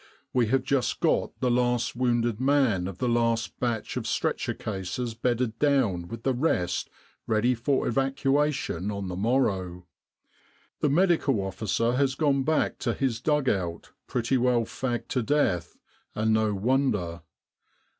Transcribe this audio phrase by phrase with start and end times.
[0.33, 4.23] We have just got the last wounded man of the last batch of 62 "The
[4.23, 6.89] Long, Long Way to Achi Baba" stretcher cases bedded down with the rest
[7.27, 9.85] ready for evacuation on the morrow.
[10.79, 11.51] The M.O.
[11.91, 15.77] has gone back to his dug out pretty well fagged to death,
[16.15, 17.21] and no wonder.